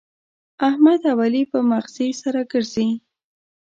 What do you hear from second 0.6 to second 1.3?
احمد او